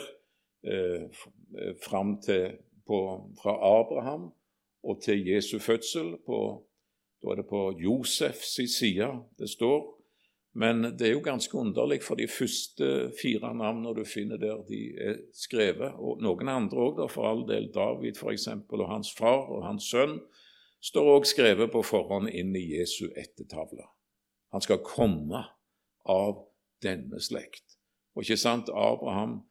[0.63, 3.00] eh, eh, fram til på,
[3.42, 4.32] fra Abraham
[4.84, 6.18] og til Jesu fødsel.
[6.26, 6.65] På,
[7.19, 9.99] da er det på Josefs side det står.
[10.60, 14.79] Men det er jo ganske underlig, for de første fire navnene du finner der, de
[14.97, 15.93] er skrevet.
[16.01, 17.69] Og noen andre òg, for all del.
[17.73, 18.47] David f.eks.
[18.69, 20.17] og hans far og hans sønn
[20.82, 23.86] står òg skrevet på forhånd inn i Jesu ettertavle.
[24.55, 25.43] Han skal komme
[26.10, 26.45] av
[26.82, 27.77] denne slekt.
[28.15, 29.43] Og ikke sant, Abraham,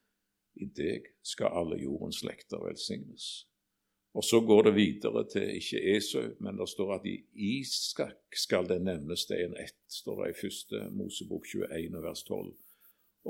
[0.59, 3.47] i deg skal alle jordens slekter velsignes.
[4.19, 7.21] Og så går det videre til ikke Esau, men det står at i
[7.61, 12.49] Isak skal det nevnes det en ett, står det i første Mosebok 21 vers 12.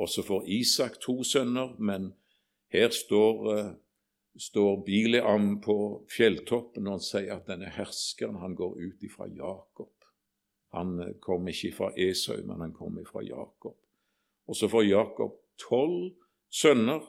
[0.01, 2.14] Og så får Isak to sønner, men
[2.72, 3.74] her står, uh,
[4.40, 5.77] står Bileam på
[6.09, 9.92] fjelltoppen og han sier at denne herskeren han går ut ifra Jakob.
[10.72, 13.77] Han uh, kom ikke fra Esau, men han kom fra Jakob.
[14.48, 16.14] Og så får Jakob tolv
[16.48, 17.05] sønner,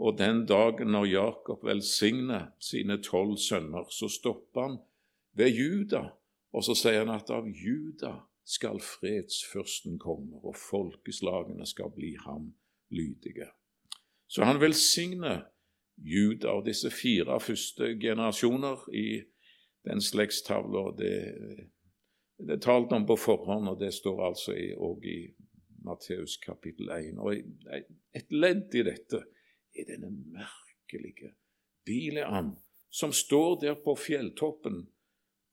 [0.00, 4.78] og den dagen når Jakob velsigner sine tolv sønner, så stopper han
[5.36, 6.04] ved Juda,
[6.52, 8.14] og så sier han at av Juda
[8.48, 12.54] skal fredsfyrsten komme, og folkeslagene skal bli ham
[12.90, 13.50] lydige.
[14.26, 15.44] Så han velsigner
[16.00, 19.20] Juda og disse fire første generasjoner i
[19.84, 20.86] den slektstavla.
[20.96, 21.14] Det,
[22.40, 26.88] det er talt om på forhånd, og det står altså òg i, i Matteus kapittel
[26.96, 27.20] 1.
[27.20, 27.36] Og
[28.16, 29.22] et ledd i dette
[29.80, 31.34] er denne merkelige
[31.86, 32.54] Bileam,
[32.90, 34.84] som står der på fjelltoppen,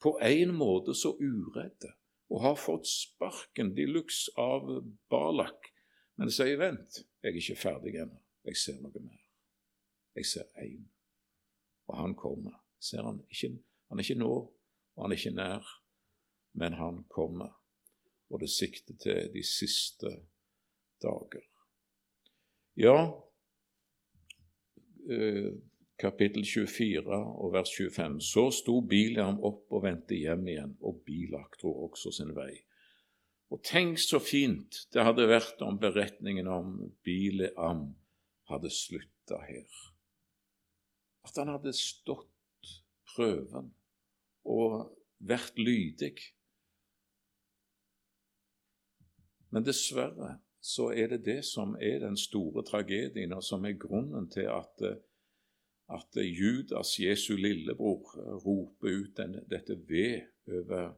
[0.01, 1.93] på en måte så uredde,
[2.29, 4.67] og har fått sparken de luxe av
[5.09, 5.71] Balak,
[6.17, 9.23] men sier vent, jeg er ikke ferdig ennå, jeg ser noe mer.
[10.17, 10.87] Jeg ser én,
[11.87, 12.57] og han kommer.
[12.81, 13.55] Ser han ikke,
[13.89, 14.33] han er ikke nå,
[14.95, 15.69] og han er ikke nær,
[16.57, 17.53] men han kommer
[18.29, 20.11] og det sikter til de siste
[21.01, 21.45] dager.
[22.77, 22.97] Ja,
[25.97, 28.19] kapittel 24 og vers 25.
[28.21, 32.53] Så sto Biliam opp og vendte hjem igjen, og Bilak dro også sin vei.
[33.53, 36.73] Og tenk så fint det hadde vært om beretningen om
[37.07, 37.85] Bileam
[38.51, 39.67] hadde slutta her.
[41.27, 42.73] At han hadde stått
[43.15, 43.71] prøven
[44.47, 44.91] og
[45.23, 46.15] vært lydig
[49.47, 50.35] Men dessverre
[50.67, 54.83] så er det det som er den store tragedien, og som er grunnen til at,
[55.87, 60.91] at Judas, Jesu lillebror, roper ut denne, dette ved over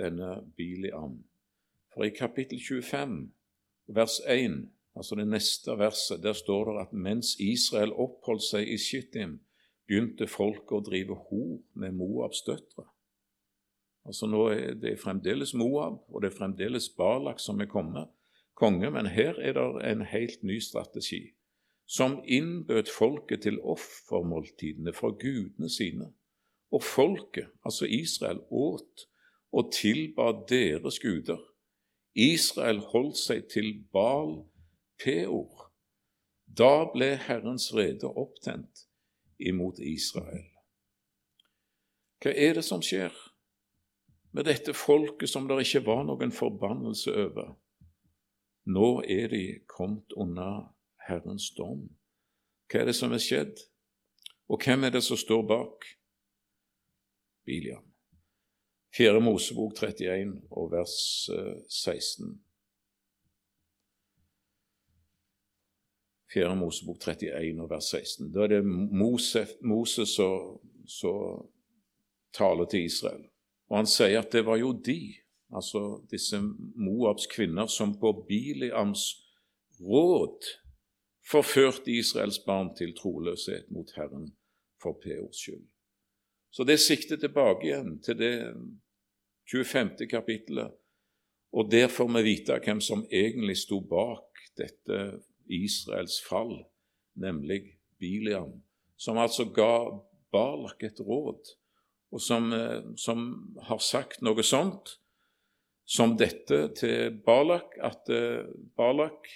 [0.00, 1.18] denne Biliam.
[1.92, 3.30] For i kapittel 25,
[3.86, 4.56] vers 1,
[4.96, 9.40] altså det neste verset, der står det at mens Israel oppholdt seg i Shittim,
[9.86, 12.88] begynte folket å drive hor med Moabs døtre.
[14.06, 18.08] Altså Nå er det fremdeles Moab, og det er fremdeles Balak som er kommet,
[18.56, 21.20] konge, men her er det en helt ny strategi,
[21.86, 26.10] som innbød folket til offermåltidene for gudene sine.
[26.72, 29.06] Og folket, altså Israel, åt
[29.52, 31.38] og tilbad deres guder.
[32.14, 34.40] Israel holdt seg til Bal
[35.02, 35.70] Peor.
[36.46, 38.86] Da ble Herrens vrede opptent
[39.38, 40.48] imot Israel.
[42.24, 43.14] Hva er det som skjer?
[44.36, 47.54] med dette folket som det ikke var noen forbannelse over.
[48.66, 50.74] Nå er de kommet under
[51.06, 51.86] Herrens dom.
[52.66, 53.60] Hva er det som er skjedd,
[54.50, 55.86] og hvem er det som står bak?
[57.46, 57.84] Biliam.
[58.96, 59.20] 4.
[59.20, 60.96] Mosebok 31 og vers
[61.68, 62.26] 16.
[62.26, 62.46] Eh,
[66.34, 66.56] 4.
[66.56, 68.32] Mosebok 31 og vers 16.
[68.34, 71.46] Da er det Moses som
[72.34, 73.28] taler til Israel.
[73.70, 75.14] Og han sier at det var jo de,
[75.56, 76.40] altså disse
[76.76, 79.08] Moabs kvinner, som på Biliams
[79.80, 80.44] råd
[81.30, 84.30] forførte Israels barn til troløshet mot Herren
[84.82, 85.64] for Peors skyld.
[86.52, 88.34] Så det sikter tilbake igjen til det
[89.52, 90.06] 25.
[90.10, 90.72] kapittelet,
[91.52, 96.64] og der får vi vite hvem som egentlig sto bak dette Israels fall,
[97.14, 98.62] nemlig Biliam,
[98.96, 100.02] som altså ga
[100.32, 101.56] Balak et råd
[102.12, 103.20] og som, eh, som,
[103.62, 104.96] har sagt noe sånt
[105.86, 109.28] som dette til Balak, at eh, Balak,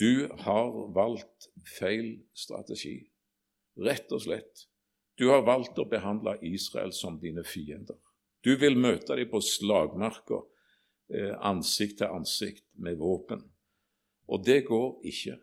[0.00, 3.02] Du har valgt feil strategi,
[3.76, 4.62] rett og slett.
[5.20, 7.98] Du har valgt å behandle Israel som dine fiender.
[8.40, 10.40] Du vil møte dem på slagmarka,
[11.12, 13.44] eh, ansikt til ansikt, med våpen.
[14.28, 15.36] Og det går ikke.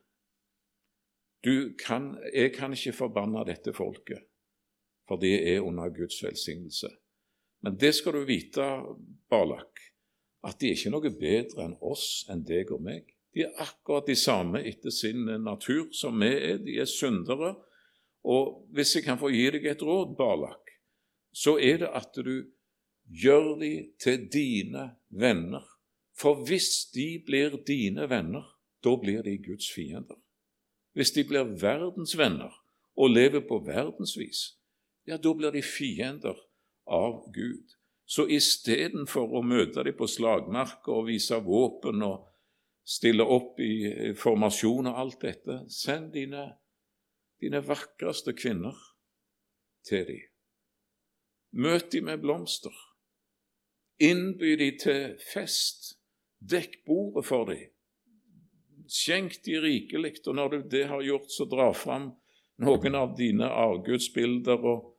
[1.78, 4.26] Kan, jeg kan ikke forbanne dette folket,
[5.08, 6.90] for det er under Guds velsignelse.
[7.66, 8.66] Men det skal du vite,
[9.30, 9.82] Balak,
[10.48, 13.10] at de er ikke noe bedre enn oss, enn deg og meg.
[13.34, 16.62] De er akkurat de samme etter sin natur som vi er.
[16.64, 17.56] De er syndere.
[18.28, 20.72] Og hvis jeg kan få gi deg et råd, Balak,
[21.34, 22.48] så er det at du
[23.08, 25.66] gjør de til dine venner.
[26.18, 28.46] For hvis de blir dine venner,
[28.84, 30.18] da blir de Guds fiender.
[30.98, 32.54] Hvis de blir verdens venner
[32.98, 34.58] og lever på verdensvis,
[35.06, 36.40] ja, da blir de fiender
[36.88, 37.76] av Gud.
[38.08, 42.28] Så istedenfor å møte dem på slagmarka og vise våpen og
[42.88, 46.46] stille opp i formasjon og alt dette, send dine,
[47.42, 48.78] dine vakreste kvinner
[49.88, 50.24] til dem.
[51.58, 52.76] Møt dem med blomster.
[54.00, 55.96] Innby dem til fest.
[56.40, 57.66] Dekk bordet for dem.
[58.88, 62.12] Skjenk dem rikelig, og når du det har gjort, så dra fram
[62.64, 64.94] noen av dine avgudsbilder og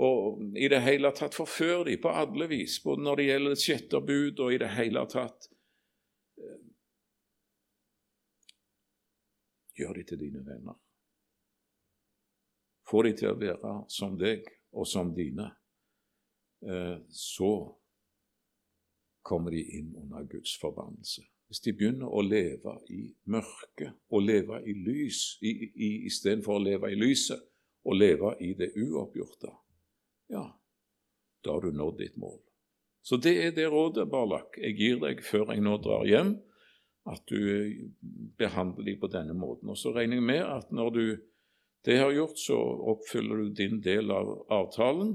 [0.00, 3.64] og i det hele tatt forfører de på alle vis, både når det gjelder et
[3.64, 5.50] sjette bud og i det hele tatt.
[6.40, 6.62] Eh,
[9.82, 10.78] gjør de til dine venner.
[12.88, 15.50] Få de til å være som deg og som dine.
[16.64, 17.52] Eh, så
[19.22, 21.22] kommer de inn under Guds forbannelse.
[21.50, 26.98] Hvis de begynner å leve i mørket og leve i lys istedenfor å leve i
[26.98, 27.42] lyset
[27.84, 29.50] og leve i det uoppgjorte,
[30.30, 30.44] ja,
[31.44, 32.38] da har du nådd ditt mål.
[33.02, 36.34] Så det er det rådet, Barlak, jeg gir deg før jeg nå drar hjem,
[37.08, 37.40] at du
[38.38, 39.72] behandler dem på denne måten.
[39.72, 41.04] Og så regner jeg med at når du
[41.84, 42.58] det har gjort, så
[42.92, 45.14] oppfyller du din del av avtalen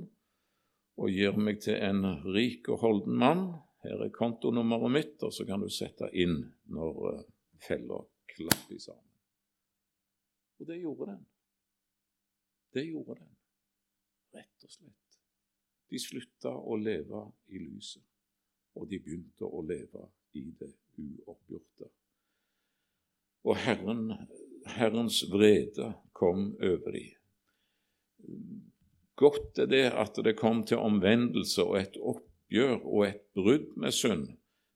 [0.97, 2.01] og gir meg til en
[2.34, 3.45] rik og holden mann.
[3.86, 6.39] Her er kontonummeret mitt, og så kan du sette inn
[6.74, 7.22] når uh,
[7.61, 8.01] fella
[8.34, 9.13] klapper sammen.
[10.57, 11.24] Og det gjorde den.
[12.74, 13.34] Det gjorde den,
[14.34, 15.05] rett og slett.
[15.90, 17.22] De slutta å leve
[17.54, 18.04] i lyset,
[18.76, 21.92] og de begynte å leve i det uoppgjorte.
[23.46, 24.08] Og Herren,
[24.66, 27.12] Herrens vrede kom over dem.
[29.16, 33.94] Godt er det at det kom til omvendelse og et oppgjør og et brudd med
[33.96, 34.32] synd,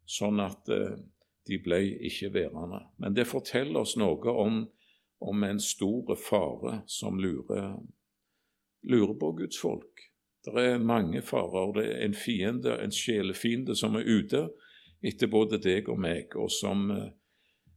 [0.08, 1.00] sånn at eh,
[1.50, 2.84] de ble ikke værende.
[3.02, 4.62] Men det forteller oss noe om,
[5.20, 7.74] om en stor fare som lurer,
[8.88, 10.06] lurer på Guds folk.
[10.56, 11.74] Det er mange farer.
[11.76, 14.48] Det er en fiende, en sjelefiende, som er ute
[15.06, 17.10] etter både deg og meg, og som uh,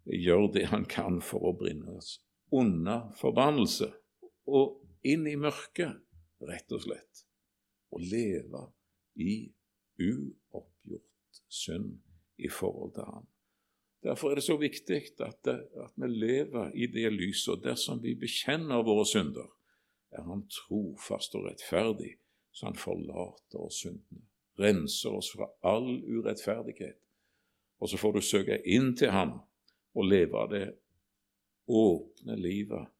[0.07, 2.17] gjør det han kan for å bringe oss
[2.53, 3.89] unna forbannelse
[4.53, 6.03] og inn i mørket,
[6.43, 7.23] rett og slett.
[7.93, 8.67] Og leve
[9.21, 9.37] i
[10.03, 12.01] uoppgjort synd
[12.43, 13.29] i forhold til ham.
[14.03, 18.03] Derfor er det så viktig at, det, at vi lever i det lyset, og dersom
[18.03, 19.53] vi bekjenner våre synder,
[20.13, 22.19] er Han trofast og rettferdig
[22.53, 24.27] så han forlater oss syndene,
[24.61, 26.99] renser oss fra all urettferdighet.
[27.83, 29.39] Og så får du søke inn til ham
[29.97, 30.67] og leve det
[31.67, 32.91] åpne livet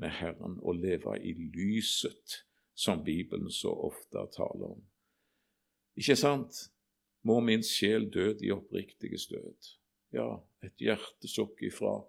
[0.00, 2.42] med Herren, og leve i lyset,
[2.74, 4.80] som Bibelen så ofte taler om.
[5.98, 6.68] Ikke sant?
[7.22, 9.68] Må min sjel død i oppriktige død.
[10.16, 12.00] Ja, et hjertesukk ifra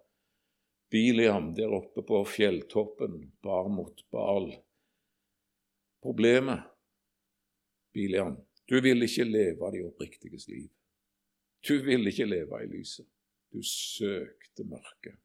[0.93, 4.51] Biliam der oppe på fjelltoppen bar mot Bal.
[6.01, 6.72] Problemet
[7.93, 8.37] Biliam,
[8.69, 10.69] du vil ikke leve de oppriktiges liv.
[11.67, 13.07] Du vil ikke leve i lyset.
[13.53, 15.19] Du søkte mørket,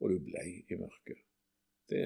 [0.00, 1.22] og du ble i mørket.
[1.88, 2.02] Det,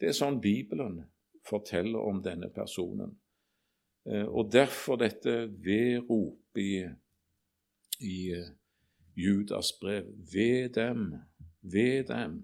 [0.00, 0.98] det er sånn Bibelen
[1.46, 3.14] forteller om denne personen.
[4.06, 6.82] Eh, og derfor dette vedrop i,
[8.02, 8.50] i eh,
[9.16, 10.10] Judas brev.
[10.32, 11.08] Ved dem,
[11.62, 12.42] ved dem.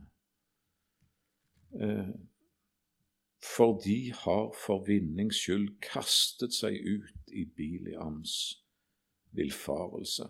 [3.42, 8.36] For de har for vinnings skyld kastet seg ut i Biliams
[9.34, 10.28] villfarelse.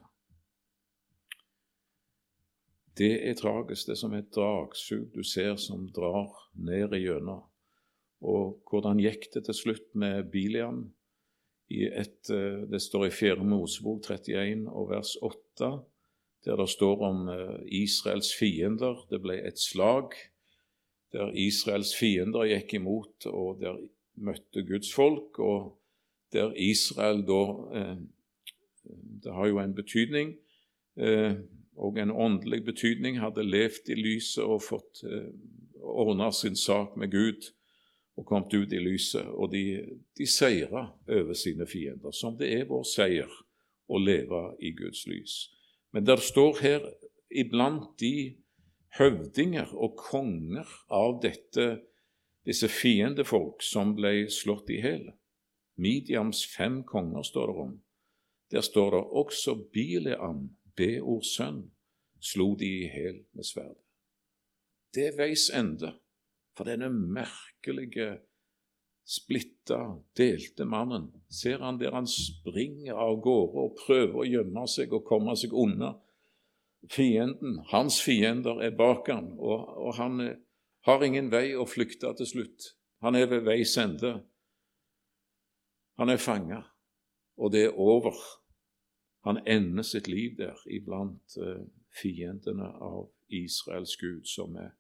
[2.97, 7.45] Det er tragisk, det som er et dragsug du ser som drar ned igjennom.
[8.23, 10.85] Og hvordan gikk det til slutt med Biliam?
[11.73, 13.45] Et, eh, det står i 4.
[13.45, 15.71] Mosebok 31 og vers 8,
[16.45, 19.07] der det står om eh, Israels fiender.
[19.11, 20.13] Det ble et slag
[21.13, 23.79] der Israels fiender gikk imot, og der
[24.15, 25.79] møtte Guds folk, og
[26.33, 27.43] der Israel da
[27.79, 27.97] eh,
[29.25, 30.37] Det har jo en betydning.
[30.97, 31.35] Eh,
[31.77, 35.31] og en åndelig betydning, hadde levd i lyset og fått eh,
[35.81, 37.53] ordna sin sak med Gud
[38.17, 39.25] og kommet ut i lyset.
[39.25, 39.65] Og de,
[40.19, 43.31] de seira over sine fiender, som det er vår seier
[43.89, 45.37] å leve i Guds lys.
[45.93, 46.87] Men det står her
[47.31, 48.35] iblant de
[48.99, 51.83] høvdinger og konger av dette,
[52.47, 55.07] disse fiendefolk som ble slått i hjel.
[55.81, 57.77] Midiams fem konger står det om.
[58.53, 61.63] Der står det også Bileam, Beors sønn,
[62.21, 63.81] slo de i hjel med sverdet.
[64.93, 65.95] Det er veis ende
[66.57, 68.19] for denne merkelige,
[69.09, 69.79] splitta,
[70.17, 71.09] delte mannen.
[71.33, 75.57] Ser han der han springer av gårde og prøver å gjemme seg og komme seg
[75.57, 75.95] unna
[76.91, 77.59] fienden.
[77.69, 80.37] Hans fiender er bak ham, og, og han eh,
[80.87, 82.73] har ingen vei å flykte til slutt.
[83.03, 84.17] Han er ved veis ende.
[85.99, 86.63] Han er fanga,
[87.37, 88.17] og det er over.
[89.27, 91.63] Han ender sitt liv der iblant uh,
[91.95, 94.73] fiendene av Israels Gud, som er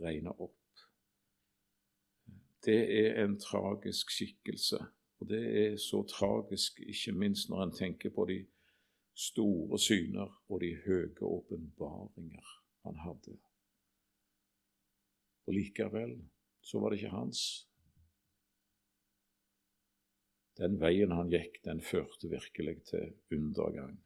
[0.00, 0.56] regna opp.
[2.64, 4.80] Det er en tragisk skikkelse,
[5.20, 8.38] og det er så tragisk ikke minst når en tenker på de
[9.14, 12.54] store syner og de høye åpenbaringer
[12.84, 13.36] han hadde.
[15.46, 16.18] Og likevel
[16.64, 17.44] så var det ikke hans.
[20.58, 23.96] Den veien han gikk, den førte virkelig til undergang.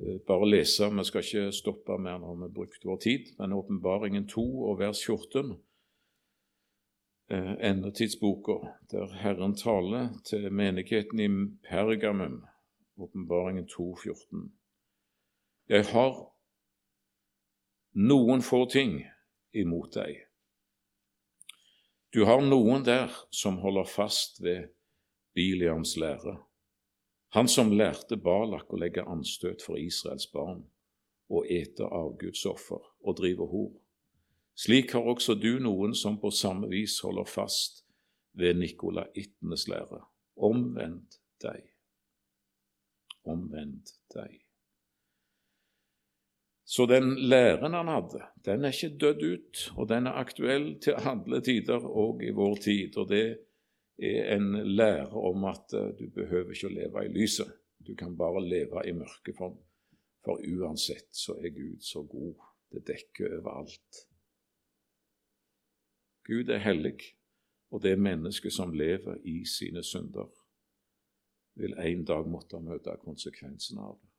[0.00, 4.28] Eh, bare lese, vi skal ikke stoppe mer når vi brukte vår tid, men Åpenbaringen
[4.30, 5.56] 2 og vers 14,
[7.30, 8.60] eh, endetidsboka,
[8.92, 11.28] der Herren taler til menigheten i
[11.68, 12.44] Pergamum,
[13.00, 14.52] Åpenbaringen 2, 14.
[15.68, 16.18] Jeg har
[17.96, 18.98] noen få ting
[19.56, 20.18] imot deg.
[22.12, 24.68] Du har noen der som holder fast ved
[25.32, 26.36] Biliams lære,
[27.32, 30.64] han som lærte Balak å legge anstøt for Israels barn
[31.30, 33.72] og ete avgudsoffer og drive hor.
[34.58, 37.86] Slik har også du noen som på samme vis holder fast
[38.36, 40.02] ved Nikolaitenes lære.
[40.36, 41.70] Omvend deg.
[43.28, 44.40] Omvend deg.
[46.70, 50.94] Så den læren han hadde, den er ikke dødd ut, og den er aktuell til
[51.10, 52.96] alle tider og i vår tid.
[52.96, 53.24] og det
[53.98, 57.50] er en lære om at eh, du behøver ikke å leve i lyset.
[57.86, 59.56] Du kan bare leve i mørket, for,
[60.24, 62.34] for uansett så er Gud så god.
[62.70, 64.04] Det dekker overalt.
[66.24, 67.00] Gud er hellig,
[67.70, 70.30] og det er mennesket som lever i sine synder,
[71.54, 74.10] vil en dag måtte møte konsekvensen av det.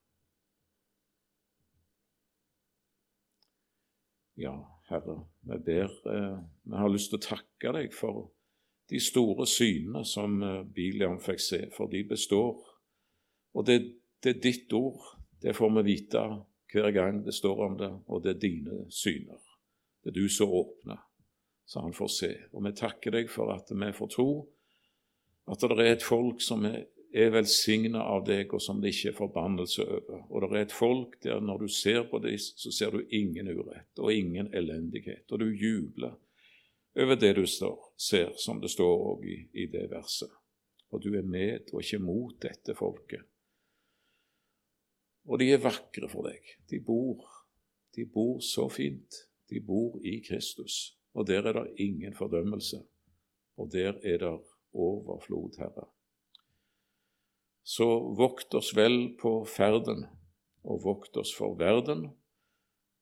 [4.42, 4.56] Ja,
[4.90, 8.30] Herre, vi ber eh, Vi har lyst til å takke deg for
[8.90, 12.58] de store synene som eh, Biliam fikk se, for de består.
[13.54, 13.78] Og det,
[14.24, 15.04] det, er ditt ord.
[15.42, 16.24] Det får vi vite
[16.72, 19.42] hver gang det står om det, og det er dine syner.
[20.02, 21.02] Det er du som åpner,
[21.68, 22.32] så han får se.
[22.56, 24.32] Og vi takker deg for at vi får tro
[25.52, 29.12] at det er et folk som er, er velsigna av deg, og som det ikke
[29.12, 30.22] er forbannelse over.
[30.30, 33.52] Og det er et folk der når du ser på dem, så ser du ingen
[33.52, 36.16] urett og ingen elendighet, og du jubler
[36.96, 40.32] over det du ser, som det står òg i, i, det verset.
[40.92, 43.24] Og du er med og ikke mot dette folket.
[45.28, 46.58] Og de er vakre for deg.
[46.68, 47.24] De bor,
[47.96, 49.22] de bor så fint.
[49.52, 52.82] De bor i Kristus, og der er det ingen fordømmelse.
[53.60, 54.36] Og der er det
[54.74, 55.88] overflod, Herre.
[57.64, 57.88] Så
[58.18, 60.06] vokt oss vel på ferden,
[60.64, 62.10] og vokt oss for verden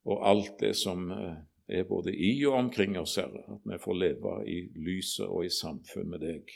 [0.10, 1.36] og alt det som eh,
[1.80, 5.52] er både i og omkring oss, Herre, at vi får leve i lyset og i
[5.54, 6.54] samfunn med deg,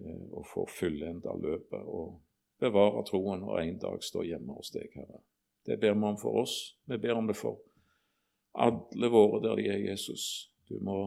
[0.00, 2.20] eh, og får fullenda løpet og
[2.62, 5.22] bevare troen og en dag stå hjemme hos deg, Herre.
[5.66, 6.76] Det ber vi om for oss.
[6.86, 7.58] Vi ber om det for
[8.56, 10.52] alle våre der de er, Jesus.
[10.70, 11.00] Du må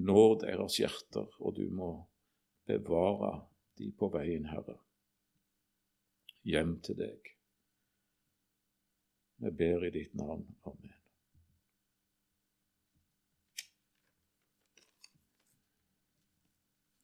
[0.00, 1.90] nå deres hjerter, og du må
[2.66, 3.44] bevare
[3.78, 4.78] de på veien, Herre,
[6.48, 7.32] hjem til deg.
[9.44, 10.46] Jeg ber i ditt navn.
[10.64, 10.95] Amen.